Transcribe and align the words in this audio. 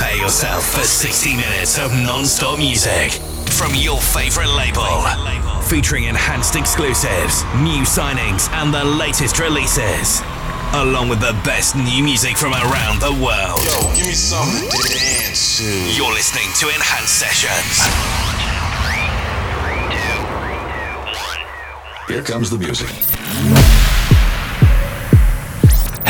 Prepare 0.00 0.16
yourself 0.16 0.64
for 0.64 0.80
60 0.80 1.36
minutes 1.36 1.78
of 1.78 1.92
non-stop 1.92 2.58
music 2.58 3.12
from 3.52 3.74
your 3.74 4.00
favorite 4.00 4.48
label. 4.48 5.04
Featuring 5.64 6.04
enhanced 6.04 6.56
exclusives, 6.56 7.44
new 7.60 7.84
signings, 7.84 8.48
and 8.52 8.72
the 8.72 8.82
latest 8.82 9.38
releases. 9.38 10.22
Along 10.72 11.10
with 11.10 11.20
the 11.20 11.38
best 11.44 11.76
new 11.76 12.02
music 12.02 12.38
from 12.38 12.54
around 12.54 13.02
the 13.02 13.12
world. 13.12 13.60
Yo, 13.60 13.94
give 13.94 14.06
me 14.06 14.12
something 14.12 14.70
to 14.70 14.88
dance 14.88 15.58
to. 15.58 15.92
You're 15.94 16.14
listening 16.14 16.48
to 16.60 16.74
Enhanced 16.74 17.18
Sessions. 17.18 17.84
Here 22.08 22.22
comes 22.22 22.48
the 22.48 22.56
music. 22.56 23.79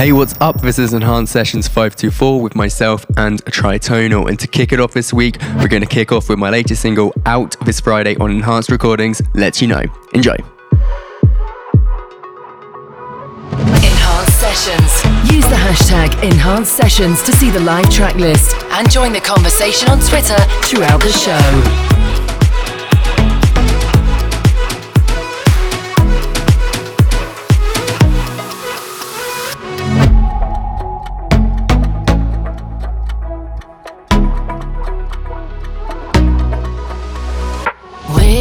Hey, 0.01 0.12
what's 0.12 0.35
up? 0.41 0.62
This 0.62 0.79
is 0.79 0.95
Enhanced 0.95 1.30
Sessions 1.30 1.69
524 1.69 2.41
with 2.41 2.55
myself 2.55 3.05
and 3.19 3.45
Tritonal. 3.45 4.30
And 4.30 4.41
to 4.41 4.47
kick 4.47 4.73
it 4.73 4.80
off 4.80 4.95
this 4.95 5.12
week, 5.12 5.37
we're 5.56 5.69
going 5.69 5.83
to 5.83 5.87
kick 5.87 6.11
off 6.11 6.30
with 6.30 6.38
my 6.38 6.48
latest 6.48 6.80
single 6.80 7.12
out 7.27 7.55
this 7.66 7.80
Friday 7.80 8.16
on 8.16 8.30
Enhanced 8.30 8.70
Recordings, 8.70 9.20
Let 9.34 9.61
You 9.61 9.69
Know. 9.69 9.83
Enjoy. 10.15 10.37
Enhanced 13.52 14.41
Sessions. 14.41 15.05
Use 15.30 15.45
the 15.45 15.56
hashtag 15.56 16.23
Enhanced 16.23 16.73
Sessions 16.73 17.23
to 17.23 17.33
see 17.33 17.51
the 17.51 17.61
live 17.61 17.91
track 17.91 18.14
list 18.14 18.56
and 18.70 18.91
join 18.91 19.12
the 19.12 19.20
conversation 19.20 19.91
on 19.91 20.01
Twitter 20.01 20.39
throughout 20.62 21.03
the 21.03 21.12
show. 21.12 22.00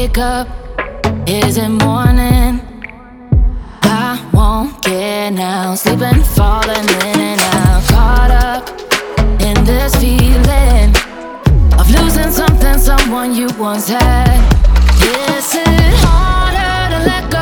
Wake 0.09 0.17
up, 0.17 0.47
is 1.27 1.57
it 1.57 1.69
morning? 1.69 2.61
I 3.83 4.29
won't 4.33 4.81
care 4.83 5.29
now, 5.29 5.75
sleeping, 5.75 6.23
falling 6.23 6.87
in 7.05 7.19
and 7.19 7.41
out, 7.41 7.83
caught 7.89 8.31
up 8.31 8.69
in 9.41 9.63
this 9.65 9.93
feeling 9.97 10.89
of 11.79 11.89
losing 11.91 12.31
something, 12.31 12.79
someone 12.79 13.35
you 13.35 13.49
once 13.59 13.87
had. 13.87 14.39
Is 15.01 15.55
it 15.55 15.93
harder 16.03 16.95
to 16.95 17.05
let 17.05 17.31
go? 17.31 17.38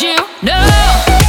For 0.00 1.19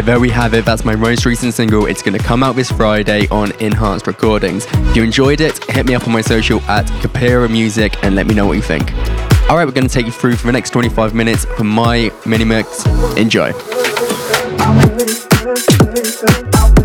Alright, 0.00 0.06
there 0.06 0.18
we 0.18 0.30
have 0.30 0.54
it. 0.54 0.64
That's 0.64 0.82
my 0.82 0.96
most 0.96 1.26
recent 1.26 1.52
single. 1.52 1.84
It's 1.84 2.00
going 2.00 2.16
to 2.16 2.24
come 2.24 2.42
out 2.42 2.56
this 2.56 2.72
Friday 2.72 3.28
on 3.28 3.52
Enhanced 3.60 4.06
Recordings. 4.06 4.64
If 4.66 4.96
you 4.96 5.02
enjoyed 5.02 5.42
it, 5.42 5.62
hit 5.64 5.84
me 5.84 5.94
up 5.94 6.06
on 6.06 6.12
my 6.14 6.22
social 6.22 6.58
at 6.62 6.86
Kapira 7.02 7.50
Music 7.50 8.02
and 8.02 8.14
let 8.14 8.26
me 8.26 8.32
know 8.34 8.46
what 8.46 8.54
you 8.54 8.62
think. 8.62 8.94
Alright, 9.50 9.66
we're 9.66 9.72
going 9.72 9.86
to 9.86 9.92
take 9.92 10.06
you 10.06 10.12
through 10.12 10.36
for 10.36 10.46
the 10.46 10.52
next 10.52 10.70
25 10.70 11.14
minutes 11.14 11.44
for 11.44 11.64
my 11.64 12.10
mini 12.24 12.46
mix. 12.46 12.86
Enjoy. 13.18 13.52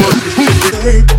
work 0.00 0.14
is 0.38 0.54
different. 0.62 1.16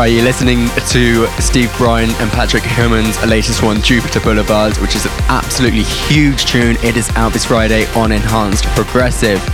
Alright, 0.00 0.14
you're 0.14 0.24
listening 0.24 0.66
to 0.88 1.26
Steve 1.42 1.70
Brian 1.76 2.08
and 2.22 2.30
Patrick 2.30 2.62
Hillman's 2.62 3.22
latest 3.26 3.62
one, 3.62 3.82
Jupiter 3.82 4.18
Boulevard, 4.18 4.74
which 4.78 4.96
is 4.96 5.04
an 5.04 5.12
absolutely 5.28 5.82
huge 5.82 6.46
tune. 6.46 6.78
It 6.82 6.96
is 6.96 7.10
out 7.16 7.34
this 7.34 7.44
Friday 7.44 7.84
on 7.92 8.10
Enhanced 8.10 8.64
Progressive. 8.68 9.44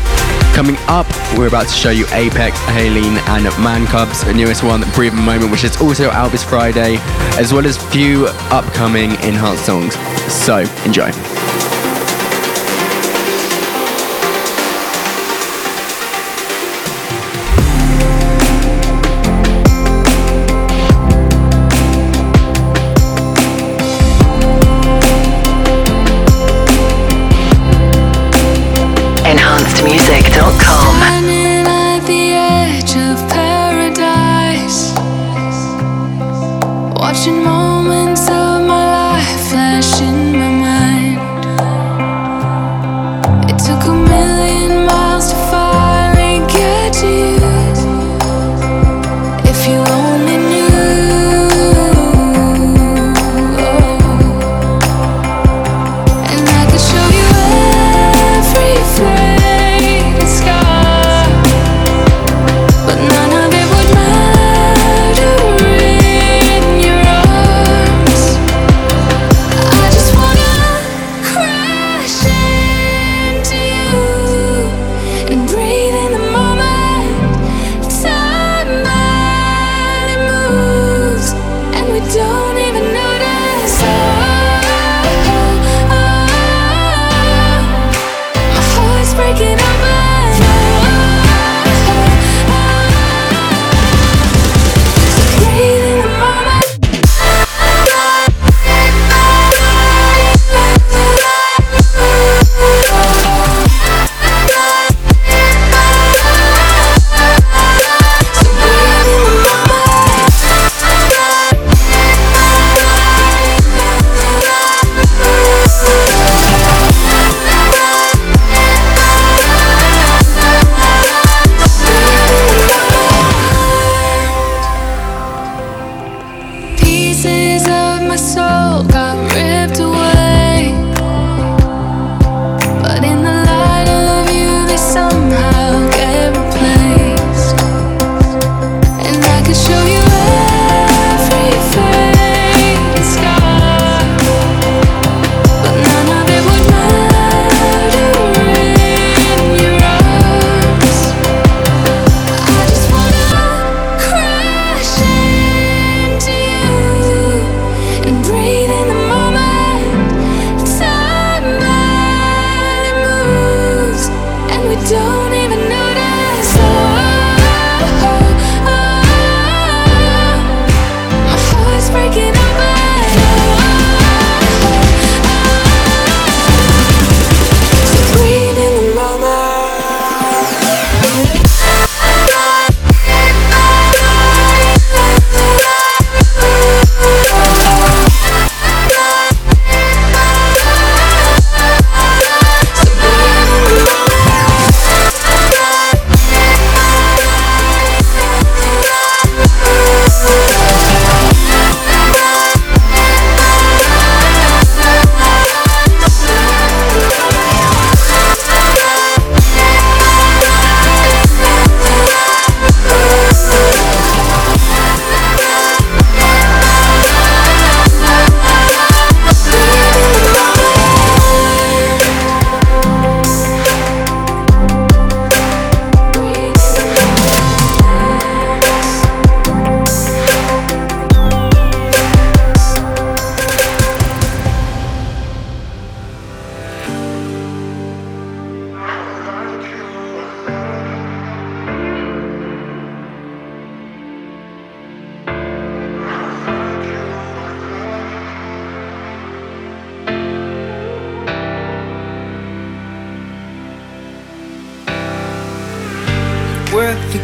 Coming 0.55 0.77
up, 0.87 1.09
we're 1.37 1.49
about 1.49 1.67
to 1.67 1.75
show 1.75 1.91
you 1.91 2.07
Apex, 2.13 2.61
Haleen, 2.61 3.19
and 3.27 3.43
Man 3.61 3.89
Cubs, 3.89 4.25
newest 4.25 4.63
one, 4.63 4.85
Breathe 4.95 5.15
a 5.15 5.17
Moment, 5.17 5.51
which 5.51 5.65
is 5.65 5.81
also 5.81 6.11
out 6.11 6.31
this 6.31 6.45
Friday, 6.45 6.99
as 7.41 7.53
well 7.53 7.67
as 7.67 7.77
few 7.93 8.27
upcoming 8.53 9.11
enhanced 9.25 9.67
songs. 9.67 9.95
So, 10.33 10.59
enjoy. 10.85 11.11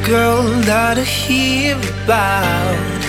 girl 0.05 0.43
that 0.62 0.99
I 0.99 1.05
hear 1.05 1.77
about. 1.77 3.03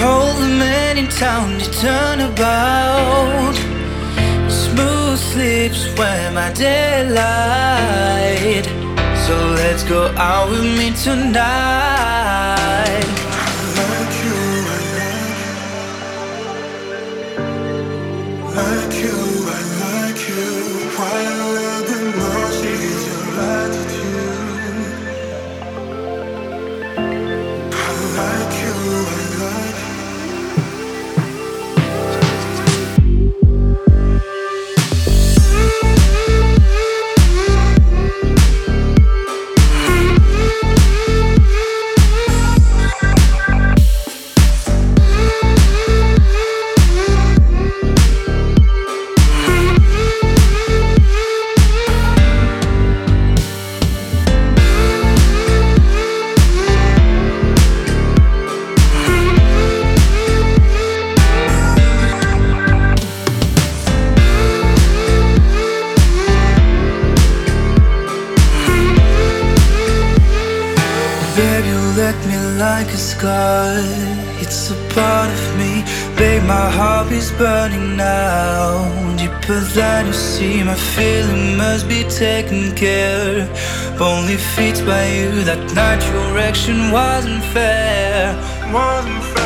Hold 0.00 0.36
the 0.42 0.48
man 0.58 0.96
in 0.96 1.08
town 1.08 1.58
to 1.58 1.70
turn 1.70 2.20
about. 2.20 3.54
Smooth 4.48 5.18
sleeps 5.18 5.86
when 5.98 6.34
my 6.34 6.50
daylight. 6.52 7.16
So 9.26 9.34
let's 9.60 9.82
go 9.84 10.08
out 10.16 10.50
with 10.50 10.64
me 10.64 10.92
tonight. 11.04 12.65
is 77.16 77.32
burning 77.32 77.96
now. 77.96 79.16
Deeper 79.16 79.60
than 79.74 80.06
you 80.06 80.12
see 80.12 80.62
My 80.62 80.74
feeling 80.74 81.56
must 81.56 81.88
be 81.88 82.02
taken 82.04 82.74
care 82.74 83.48
Only 84.00 84.36
fits 84.36 84.80
by 84.80 85.06
you 85.16 85.44
That 85.44 85.62
night 85.74 86.02
your 86.12 86.38
action 86.38 86.90
wasn't 86.90 87.44
fair. 87.44 88.34
Wasn't 88.72 89.22
fair. 89.22 89.45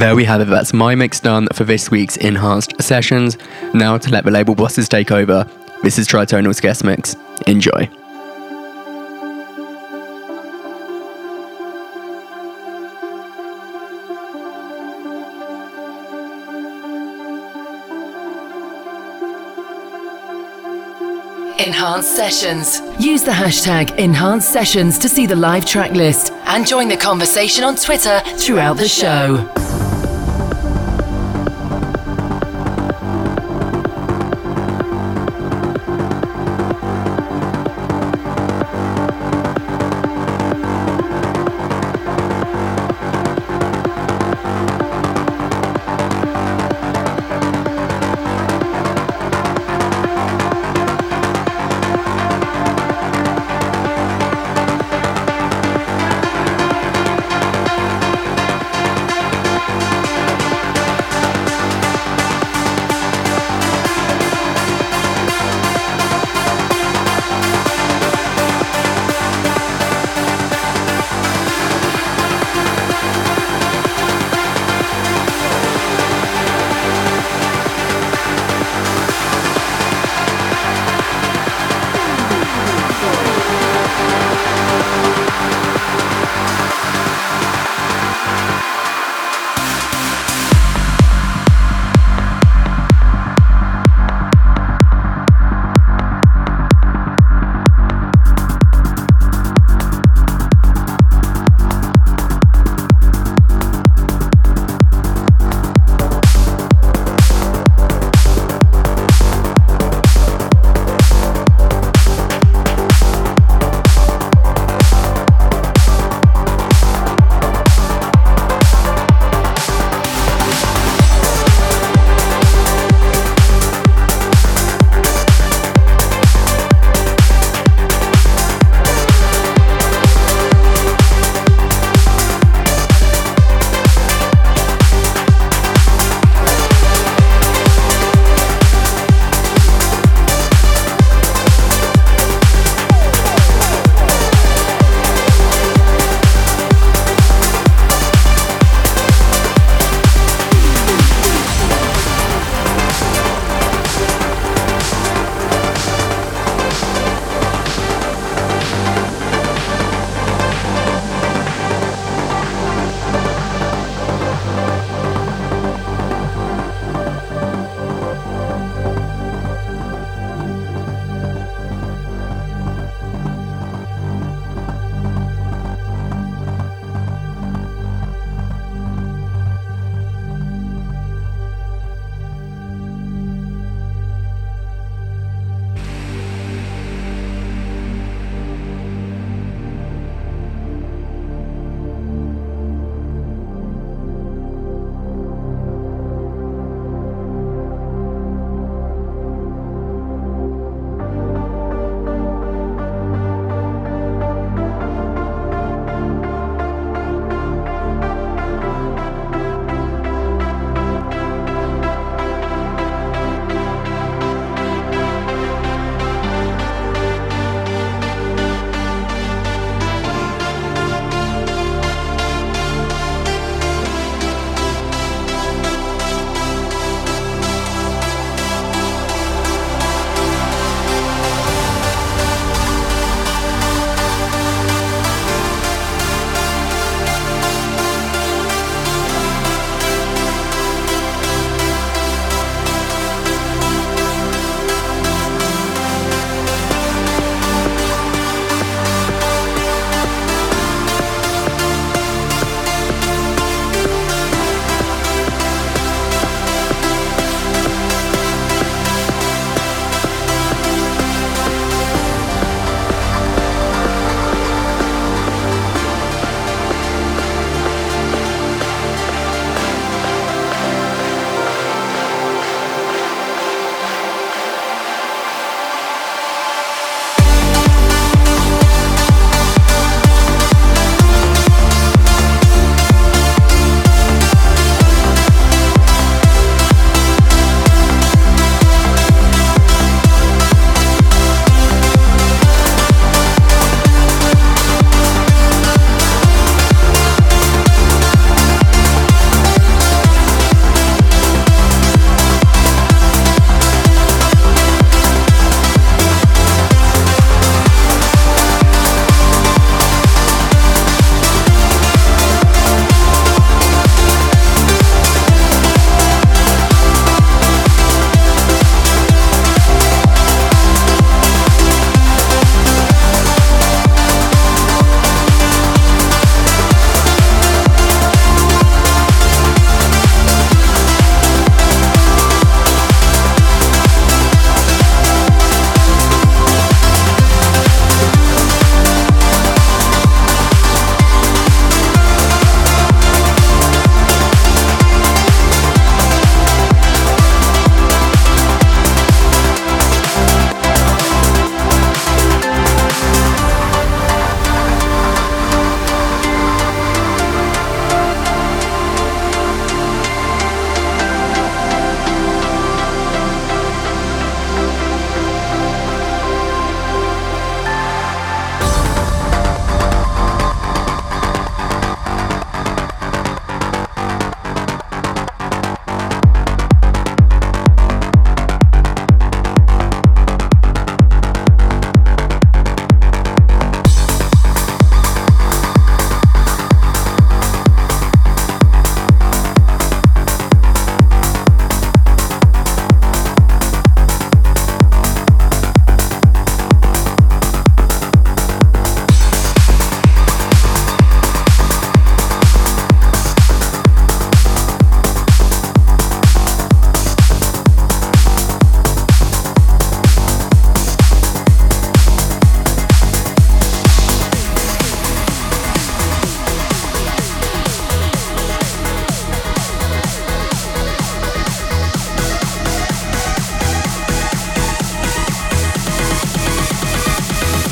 There 0.00 0.16
we 0.16 0.24
have 0.24 0.40
it. 0.40 0.46
That's 0.46 0.72
my 0.72 0.94
mix 0.94 1.20
done 1.20 1.46
for 1.52 1.64
this 1.64 1.90
week's 1.90 2.16
enhanced 2.16 2.80
sessions. 2.80 3.36
Now 3.74 3.98
to 3.98 4.08
let 4.08 4.24
the 4.24 4.30
label 4.30 4.54
bosses 4.54 4.88
take 4.88 5.10
over. 5.12 5.46
This 5.82 5.98
is 5.98 6.08
Tritonal's 6.08 6.58
guest 6.58 6.84
mix. 6.84 7.16
Enjoy. 7.46 7.86
Enhanced 21.58 22.16
Sessions. 22.16 22.80
Use 22.98 23.22
the 23.22 23.30
hashtag 23.30 23.94
Enhanced 23.98 24.50
Sessions 24.50 24.98
to 24.98 25.10
see 25.10 25.26
the 25.26 25.36
live 25.36 25.66
track 25.66 25.90
list 25.90 26.32
and 26.46 26.66
join 26.66 26.88
the 26.88 26.96
conversation 26.96 27.64
on 27.64 27.76
Twitter 27.76 28.20
throughout 28.38 28.78
the 28.78 28.88
show. 28.88 29.69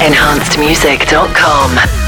enhancedmusic.com. 0.01 2.07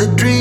The 0.00 0.06
dream. 0.16 0.39